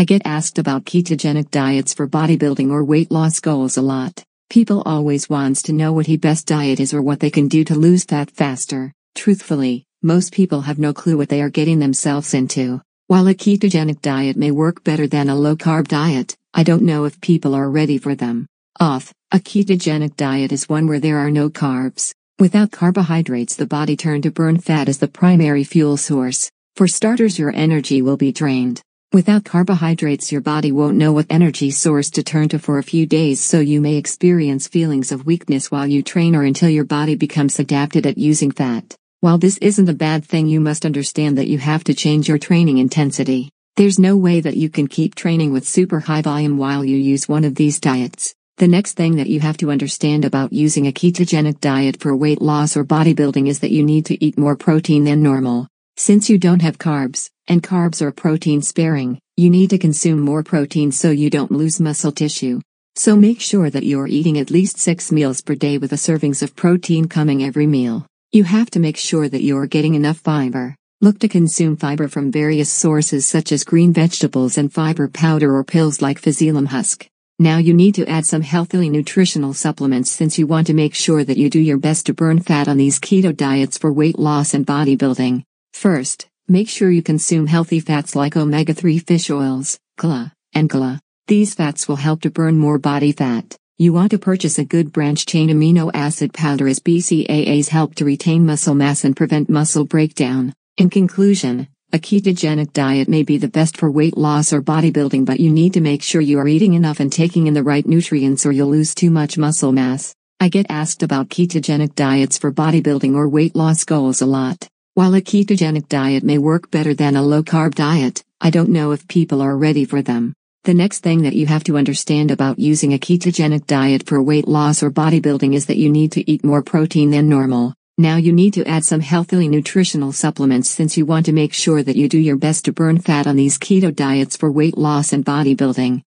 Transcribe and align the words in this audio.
I 0.00 0.04
get 0.04 0.22
asked 0.24 0.58
about 0.58 0.86
ketogenic 0.86 1.50
diets 1.50 1.92
for 1.92 2.08
bodybuilding 2.08 2.70
or 2.70 2.82
weight 2.82 3.10
loss 3.10 3.38
goals 3.38 3.76
a 3.76 3.82
lot. 3.82 4.24
People 4.48 4.82
always 4.86 5.28
wants 5.28 5.60
to 5.64 5.74
know 5.74 5.92
what 5.92 6.06
he 6.06 6.16
best 6.16 6.46
diet 6.46 6.80
is 6.80 6.94
or 6.94 7.02
what 7.02 7.20
they 7.20 7.28
can 7.28 7.48
do 7.48 7.64
to 7.64 7.74
lose 7.74 8.04
fat 8.04 8.30
faster. 8.30 8.94
Truthfully, 9.14 9.84
most 10.02 10.32
people 10.32 10.62
have 10.62 10.78
no 10.78 10.94
clue 10.94 11.18
what 11.18 11.28
they 11.28 11.42
are 11.42 11.50
getting 11.50 11.80
themselves 11.80 12.32
into. 12.32 12.80
While 13.08 13.28
a 13.28 13.34
ketogenic 13.34 14.00
diet 14.00 14.38
may 14.38 14.50
work 14.50 14.82
better 14.84 15.06
than 15.06 15.28
a 15.28 15.36
low 15.36 15.54
carb 15.54 15.88
diet, 15.88 16.34
I 16.54 16.62
don't 16.62 16.88
know 16.90 17.04
if 17.04 17.20
people 17.20 17.54
are 17.54 17.68
ready 17.68 17.98
for 17.98 18.14
them. 18.14 18.46
Off, 18.80 19.12
a 19.32 19.38
ketogenic 19.38 20.16
diet 20.16 20.50
is 20.50 20.66
one 20.66 20.86
where 20.86 21.00
there 21.00 21.18
are 21.18 21.30
no 21.30 21.50
carbs. 21.50 22.14
Without 22.38 22.70
carbohydrates, 22.70 23.54
the 23.54 23.66
body 23.66 23.98
turn 23.98 24.22
to 24.22 24.30
burn 24.30 24.56
fat 24.56 24.88
as 24.88 24.96
the 24.96 25.08
primary 25.08 25.62
fuel 25.62 25.98
source. 25.98 26.50
For 26.74 26.88
starters, 26.88 27.38
your 27.38 27.52
energy 27.54 28.00
will 28.00 28.16
be 28.16 28.32
drained. 28.32 28.80
Without 29.12 29.44
carbohydrates, 29.44 30.30
your 30.30 30.40
body 30.40 30.70
won't 30.70 30.96
know 30.96 31.10
what 31.10 31.26
energy 31.28 31.72
source 31.72 32.10
to 32.10 32.22
turn 32.22 32.48
to 32.48 32.60
for 32.60 32.78
a 32.78 32.84
few 32.84 33.06
days, 33.06 33.40
so 33.40 33.58
you 33.58 33.80
may 33.80 33.96
experience 33.96 34.68
feelings 34.68 35.10
of 35.10 35.26
weakness 35.26 35.68
while 35.68 35.84
you 35.84 36.00
train 36.00 36.36
or 36.36 36.44
until 36.44 36.68
your 36.68 36.84
body 36.84 37.16
becomes 37.16 37.58
adapted 37.58 38.06
at 38.06 38.18
using 38.18 38.52
fat. 38.52 38.94
While 39.18 39.38
this 39.38 39.58
isn't 39.58 39.88
a 39.88 39.94
bad 39.94 40.24
thing, 40.24 40.46
you 40.46 40.60
must 40.60 40.86
understand 40.86 41.38
that 41.38 41.48
you 41.48 41.58
have 41.58 41.82
to 41.84 41.94
change 41.94 42.28
your 42.28 42.38
training 42.38 42.78
intensity. 42.78 43.50
There's 43.74 43.98
no 43.98 44.16
way 44.16 44.42
that 44.42 44.56
you 44.56 44.70
can 44.70 44.86
keep 44.86 45.16
training 45.16 45.52
with 45.52 45.66
super 45.66 45.98
high 45.98 46.22
volume 46.22 46.56
while 46.56 46.84
you 46.84 46.96
use 46.96 47.28
one 47.28 47.42
of 47.42 47.56
these 47.56 47.80
diets. 47.80 48.36
The 48.58 48.68
next 48.68 48.92
thing 48.92 49.16
that 49.16 49.28
you 49.28 49.40
have 49.40 49.56
to 49.56 49.72
understand 49.72 50.24
about 50.24 50.52
using 50.52 50.86
a 50.86 50.92
ketogenic 50.92 51.58
diet 51.58 51.98
for 52.00 52.14
weight 52.14 52.40
loss 52.40 52.76
or 52.76 52.84
bodybuilding 52.84 53.48
is 53.48 53.58
that 53.58 53.72
you 53.72 53.82
need 53.82 54.06
to 54.06 54.24
eat 54.24 54.38
more 54.38 54.54
protein 54.54 55.02
than 55.02 55.20
normal. 55.20 55.66
Since 55.96 56.30
you 56.30 56.38
don't 56.38 56.62
have 56.62 56.78
carbs, 56.78 57.28
and 57.50 57.64
carbs 57.64 58.00
are 58.00 58.12
protein 58.12 58.62
sparing, 58.62 59.18
you 59.36 59.50
need 59.50 59.70
to 59.70 59.76
consume 59.76 60.20
more 60.20 60.44
protein 60.44 60.92
so 60.92 61.10
you 61.10 61.28
don't 61.28 61.50
lose 61.50 61.80
muscle 61.80 62.12
tissue. 62.12 62.60
So 62.94 63.16
make 63.16 63.40
sure 63.40 63.68
that 63.70 63.82
you're 63.82 64.06
eating 64.06 64.38
at 64.38 64.52
least 64.52 64.78
6 64.78 65.10
meals 65.10 65.40
per 65.40 65.56
day 65.56 65.76
with 65.76 65.92
a 65.92 65.96
servings 65.96 66.42
of 66.42 66.54
protein 66.54 67.08
coming 67.08 67.42
every 67.42 67.66
meal. 67.66 68.06
You 68.30 68.44
have 68.44 68.70
to 68.70 68.78
make 68.78 68.96
sure 68.96 69.28
that 69.28 69.42
you're 69.42 69.66
getting 69.66 69.94
enough 69.94 70.18
fiber. 70.18 70.76
Look 71.00 71.18
to 71.18 71.28
consume 71.28 71.76
fiber 71.76 72.06
from 72.06 72.30
various 72.30 72.70
sources 72.70 73.26
such 73.26 73.50
as 73.50 73.64
green 73.64 73.92
vegetables 73.92 74.56
and 74.56 74.72
fiber 74.72 75.08
powder 75.08 75.52
or 75.52 75.64
pills 75.64 76.00
like 76.00 76.22
psyllium 76.22 76.68
husk. 76.68 77.08
Now 77.40 77.58
you 77.58 77.74
need 77.74 77.96
to 77.96 78.06
add 78.06 78.26
some 78.26 78.42
healthily 78.42 78.88
nutritional 78.88 79.54
supplements 79.54 80.10
since 80.12 80.38
you 80.38 80.46
want 80.46 80.68
to 80.68 80.74
make 80.74 80.94
sure 80.94 81.24
that 81.24 81.38
you 81.38 81.50
do 81.50 81.58
your 81.58 81.78
best 81.78 82.06
to 82.06 82.14
burn 82.14 82.38
fat 82.38 82.68
on 82.68 82.76
these 82.76 83.00
keto 83.00 83.36
diets 83.36 83.76
for 83.76 83.92
weight 83.92 84.20
loss 84.20 84.54
and 84.54 84.64
bodybuilding. 84.64 85.42
First, 85.72 86.29
Make 86.50 86.68
sure 86.68 86.90
you 86.90 87.00
consume 87.00 87.46
healthy 87.46 87.78
fats 87.78 88.16
like 88.16 88.36
omega 88.36 88.74
3 88.74 88.98
fish 88.98 89.30
oils, 89.30 89.78
CLA, 89.98 90.32
and 90.52 90.68
GLA. 90.68 90.98
These 91.28 91.54
fats 91.54 91.86
will 91.86 91.94
help 91.94 92.22
to 92.22 92.30
burn 92.32 92.58
more 92.58 92.76
body 92.76 93.12
fat. 93.12 93.56
You 93.78 93.92
want 93.92 94.10
to 94.10 94.18
purchase 94.18 94.58
a 94.58 94.64
good 94.64 94.92
branch 94.92 95.26
chain 95.26 95.48
amino 95.48 95.92
acid 95.94 96.34
powder 96.34 96.66
as 96.66 96.80
BCAAs 96.80 97.68
help 97.68 97.94
to 97.94 98.04
retain 98.04 98.46
muscle 98.46 98.74
mass 98.74 99.04
and 99.04 99.16
prevent 99.16 99.48
muscle 99.48 99.84
breakdown. 99.84 100.52
In 100.76 100.90
conclusion, 100.90 101.68
a 101.92 102.00
ketogenic 102.00 102.72
diet 102.72 103.08
may 103.08 103.22
be 103.22 103.38
the 103.38 103.46
best 103.46 103.76
for 103.76 103.88
weight 103.88 104.16
loss 104.16 104.52
or 104.52 104.60
bodybuilding, 104.60 105.24
but 105.26 105.38
you 105.38 105.52
need 105.52 105.74
to 105.74 105.80
make 105.80 106.02
sure 106.02 106.20
you 106.20 106.40
are 106.40 106.48
eating 106.48 106.74
enough 106.74 106.98
and 106.98 107.12
taking 107.12 107.46
in 107.46 107.54
the 107.54 107.62
right 107.62 107.86
nutrients 107.86 108.44
or 108.44 108.50
you'll 108.50 108.70
lose 108.70 108.92
too 108.92 109.12
much 109.12 109.38
muscle 109.38 109.70
mass. 109.70 110.16
I 110.40 110.48
get 110.48 110.66
asked 110.68 111.04
about 111.04 111.28
ketogenic 111.28 111.94
diets 111.94 112.38
for 112.38 112.50
bodybuilding 112.50 113.14
or 113.14 113.28
weight 113.28 113.54
loss 113.54 113.84
goals 113.84 114.20
a 114.20 114.26
lot. 114.26 114.68
While 114.94 115.14
a 115.14 115.20
ketogenic 115.20 115.88
diet 115.88 116.24
may 116.24 116.36
work 116.36 116.72
better 116.72 116.94
than 116.94 117.14
a 117.14 117.22
low 117.22 117.44
carb 117.44 117.76
diet, 117.76 118.24
I 118.40 118.50
don't 118.50 118.70
know 118.70 118.90
if 118.90 119.06
people 119.06 119.40
are 119.40 119.56
ready 119.56 119.84
for 119.84 120.02
them. 120.02 120.34
The 120.64 120.74
next 120.74 120.98
thing 120.98 121.22
that 121.22 121.36
you 121.36 121.46
have 121.46 121.62
to 121.64 121.78
understand 121.78 122.32
about 122.32 122.58
using 122.58 122.92
a 122.92 122.98
ketogenic 122.98 123.68
diet 123.68 124.04
for 124.04 124.20
weight 124.20 124.48
loss 124.48 124.82
or 124.82 124.90
bodybuilding 124.90 125.54
is 125.54 125.66
that 125.66 125.76
you 125.76 125.90
need 125.90 126.10
to 126.12 126.28
eat 126.28 126.42
more 126.42 126.62
protein 126.62 127.12
than 127.12 127.28
normal. 127.28 127.72
Now 127.98 128.16
you 128.16 128.32
need 128.32 128.54
to 128.54 128.66
add 128.66 128.84
some 128.84 129.00
healthily 129.00 129.46
nutritional 129.46 130.10
supplements 130.10 130.68
since 130.68 130.96
you 130.96 131.06
want 131.06 131.26
to 131.26 131.32
make 131.32 131.54
sure 131.54 131.84
that 131.84 131.96
you 131.96 132.08
do 132.08 132.18
your 132.18 132.36
best 132.36 132.64
to 132.64 132.72
burn 132.72 132.98
fat 132.98 133.28
on 133.28 133.36
these 133.36 133.58
keto 133.58 133.94
diets 133.94 134.36
for 134.36 134.50
weight 134.50 134.76
loss 134.76 135.12
and 135.12 135.24
bodybuilding. 135.24 136.02